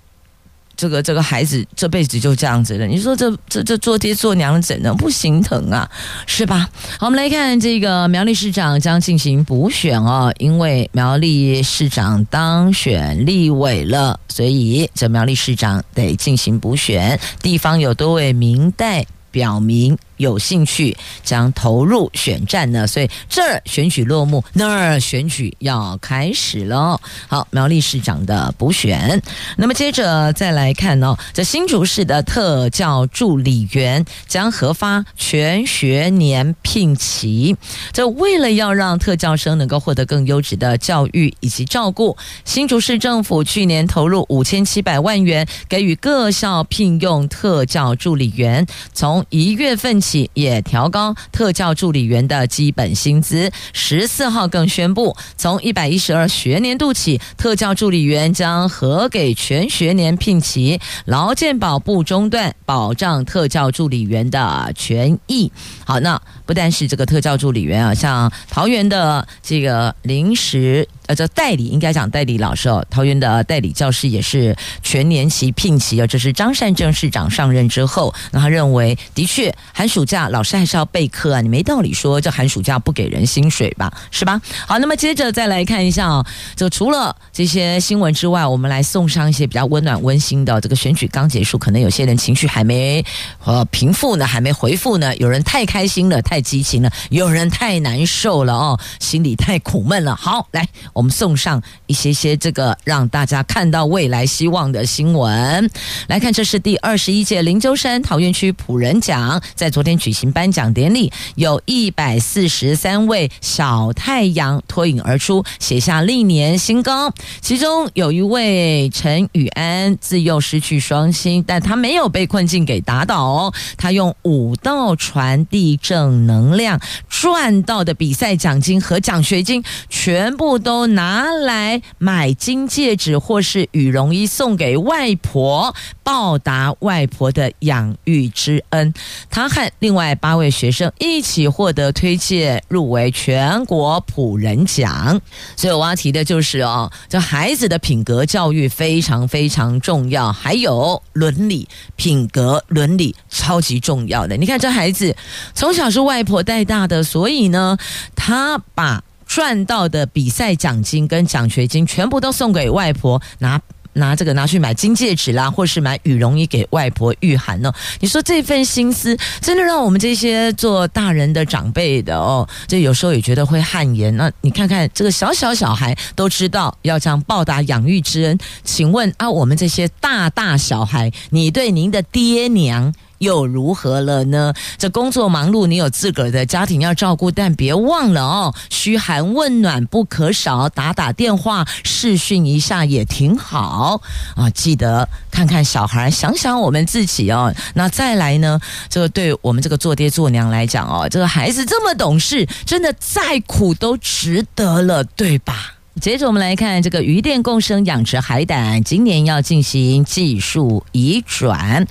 [0.77, 2.85] 这个这个孩子这辈子就这样子了。
[2.85, 5.89] 你说这这这做爹做娘怎能不心疼啊？
[6.27, 6.69] 是吧？
[6.99, 17.19] 好，我们来看这个苗栗市长将进行补选哦，因为苗栗市长当选立委了，所以这苗栗市长得进行补选。
[17.41, 19.97] 地方有多位民代表明。
[20.19, 26.99] 有兴趣将投入选战呢，所以这儿选举落幕，那儿选举要开始了。
[27.27, 29.21] 好，苗栗市长的补选，
[29.55, 37.55] 那么接着再来看哦，这新竹市的特教助理员将核发全学年聘期。
[37.93, 50.08] 这为了要让特教生能够获得更优质的教育以及照顾，新竹市政府去年投入五千七百万元，给予各校聘用特教助理员，从一月份起。
[50.33, 53.51] 也调高特教助理员的基本薪资。
[53.73, 65.51] 十四号更宣布，从一百一十二学年度起，特教助理员将核给全学年聘期，劳健保不中断，保障特教助理员的权益。
[65.85, 70.87] 好，那不但是这个特教助理员啊，像桃园的这个临时。
[71.09, 76.05] 呃，这代理应该讲代理老师哦，桃园的代理教师也是全年期聘期哦。
[76.05, 84.39] 这是张善政市长上任之后，那他认为的确寒暑暑假老师还是要备课啊，你没道理说这寒暑假不给人薪水吧，是吧？
[84.65, 86.25] 好，那么接着再来看一下哦，
[86.55, 90.61] 就除了这些新闻之外，我们来送上一些比较温暖温馨的。
[90.61, 93.03] 这个选举刚结束，可能有些人情绪还没
[93.43, 95.13] 呃平复呢，还没回复呢。
[95.17, 100.15] 有人太开心了，太激情了；有人太难受了哦，心里太苦闷了。
[100.15, 100.65] 好，来。
[100.93, 105.69] 我们送上一些些这个让大家看到未来希望的新闻。
[106.07, 117.13] 来看，这是第二十一届灵州山桃园区普仁奖，在昨天举行颁奖典礼，有一百四十三位小太阳脱颖而出，写下历年新高。
[117.39, 130.89] 其中有一位陈宇安，自幼失去双亲，但他没有被困境给打倒，他用武道传递正能量，赚到的比赛奖金和奖学金全部都。
[130.89, 138.91] 拿来买金戒指或是羽绒衣送给外婆，报答外婆的养育之恩。
[139.29, 145.21] 他和另外八位学生一起获得推荐入围全国普仁奖。
[145.55, 154.35] 所以我要提的就是哦，这孩子的品格教育非常非常重要，还有伦理、品格、伦理超级重要的。
[154.37, 155.15] 你看这孩子
[155.53, 157.77] 从小是外婆带大的，所以呢，
[158.15, 159.03] 他把。
[159.29, 163.61] 赚到的比赛奖金跟奖学金全部都送给外婆，拿
[163.99, 167.71] 拿这个拿去买金戒指啦，或是买羽绒衣给外婆御寒呢？
[167.99, 174.15] 你说这份心思真的让我们这些做大人的长辈的哦，这有时候也觉得会汗颜。
[174.17, 182.93] 那你看看这个小小小孩都知道要这样报答养育之恩，请问啊，我们这些大大小孩，你对您的爹娘？
[183.19, 184.53] 又如何了呢？
[184.77, 194.01] 这工作忙碌，你有自个儿的家庭要照顾，但别忘了哦，嘘寒问暖不可少，打打电话、视讯一下也挺好
[194.35, 194.49] 啊。
[194.49, 197.53] 记得看看小孩，想想我们自己哦。
[197.75, 198.59] 那再来呢？
[198.89, 205.75] 这个对我们这个做爹做娘来讲哦，这个孩子这么懂事，真的再苦都值得了，对吧？
[205.99, 211.85] 接着我们来看这个渔电共生养殖海胆，今年要进行技术移转。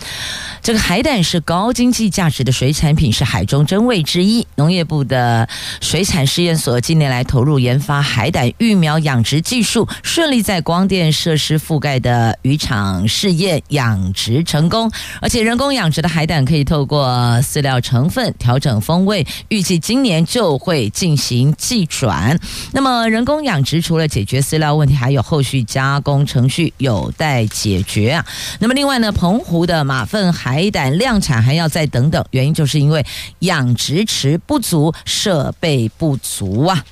[0.62, 4.46] 这个海胆是高经济价值的水产品，是海中珍味之一。
[4.56, 5.46] 农业部的
[5.80, 14.90] 水产试验所近年来投入研发海胆育苗养殖技术，顺利在光电设施覆盖的渔场试验养殖成功。
[15.20, 17.09] 而且人工养殖的海胆可以透过
[17.42, 22.38] 饲料成分调整风味，预计今年就会进行技转。
[22.72, 28.24] 那么人工养殖除除了解决饲料问题，还有后续加工程序有待解决啊。
[28.61, 33.05] 那么另外呢，澎湖的马粪海胆量产还要再等等，原因就是因为
[33.40, 36.84] 养殖池不足，设备不足啊。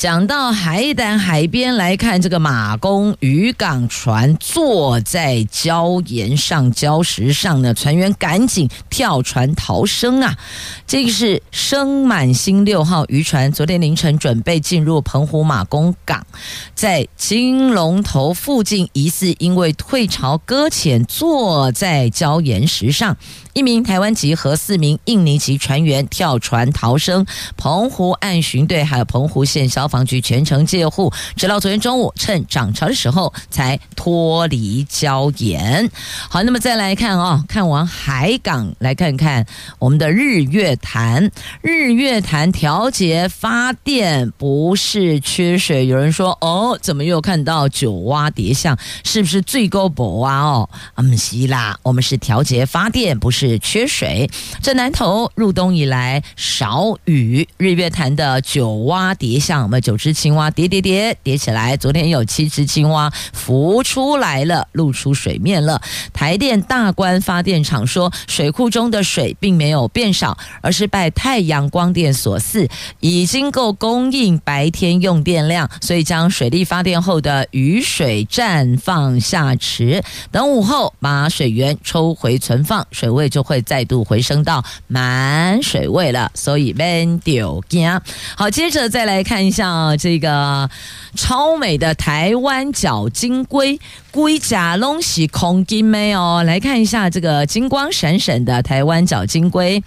[0.00, 10.38] 讲到海胆海边来看，这个马公渔港船坐在礁岩上、礁石上呢，船员赶紧跳船逃生啊！
[10.86, 16.26] 这个是生满星六号渔船，昨天凌晨准备进入澎湖马公港，
[16.74, 23.18] 在金龙头附近，疑似因为退潮搁浅，坐在礁岩石上。
[23.52, 27.26] 一名台湾籍和四名印尼籍船员跳船逃生，
[27.56, 35.90] 澎湖岸巡队还有澎湖县消防局全程戒护，直到昨天中午趁涨潮的时候才脱离礁岩。
[36.30, 39.44] 好，那么再来看哦，看完海港，来看看
[39.78, 41.30] 我们的日月潭。
[41.60, 48.78] 日月潭调节发电不是缺水，有人说哦，怎么又看到九蛙蝶象？
[49.04, 50.40] 是不是最高博啊？
[50.40, 53.50] 哦，啊，不是啦，我们是调节发电，不是。
[53.58, 54.30] 缺水，
[54.62, 65.80] 这南投入冬以来少雨，日月潭的九蛙蝶象，我们九只青蛙叠叠叠叠起来，昨天有七只青蛙浮出来了，露出水面了。
[66.12, 72.68] 台电大关发电厂说，水库中的水并没有变少，而是拜太阳光电所赐，
[73.00, 83.30] 已经够供应白天用电量，所以将水力发电后的雨水暂放下池，等午后把水源抽回存放，水位。
[83.30, 88.00] 就会再度回升到满水位了，所以免丢惊。
[88.34, 90.70] 好，接着再来看一下像这个
[91.14, 93.78] 超美的台湾角金龟，
[94.10, 96.42] 龟甲龙喜空金妹哦？
[96.46, 99.84] 来看一下这个金光闪闪的台湾角金龟。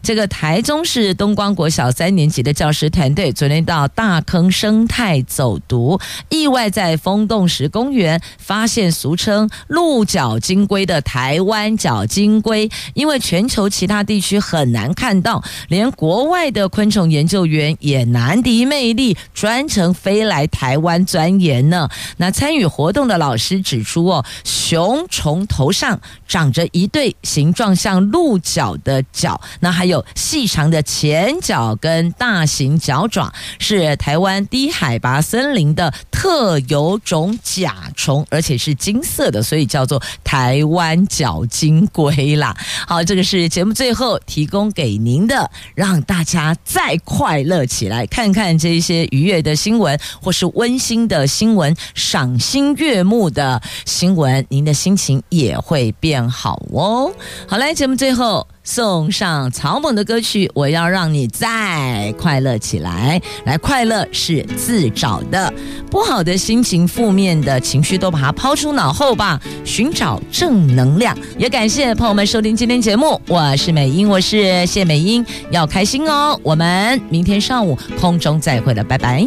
[0.00, 5.98] 这个台中市东光国小三年级的教师团队昨天到大坑生态走读，
[6.28, 12.70] 意外在风洞石公园发现俗称鹿角金龟的台湾角金龟。
[12.94, 21.88] 因为全球其他地区很难看到，连国外的昆虫研究员也难敌魅力，专程飞来台湾钻研呢。
[22.16, 30.04] 那参与活动的老师指出哦，熊虫头上长着一对形状像鹿角的角，那还有。
[30.14, 42.56] 细长的前脚跟大型脚爪，是台湾低海拔森林的特有种甲虫，而且是金色的，所以叫做台湾角金龟啦。
[42.86, 57.12] 好，这个是节目最后提供给您的，让大家再快乐起来，看看这些愉悦的新闻或是温馨的新闻、赏心悦目的新闻，您的心情也会变好哦。
[57.46, 58.46] 好，来节目最后。
[58.66, 63.22] 送上草蜢的歌曲，我要让你再快乐起来。
[63.44, 65.50] 来，快乐是自找的，
[65.88, 71.16] 不好的心情、负面的情绪都把它抛出脑后吧，寻找正能量。
[71.38, 76.38] 也感谢朋友们收听今天节目，我是美英，我是谢美英，要开心哦。
[76.42, 79.26] 我们明天上午空中再会了，拜拜。